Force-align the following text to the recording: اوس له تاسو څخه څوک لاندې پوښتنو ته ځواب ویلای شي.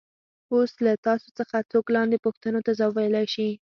اوس 0.53 0.71
له 0.85 0.93
تاسو 1.07 1.27
څخه 1.39 1.57
څوک 1.71 1.85
لاندې 1.95 2.17
پوښتنو 2.25 2.59
ته 2.65 2.71
ځواب 2.79 2.93
ویلای 2.95 3.25
شي. 3.33 3.49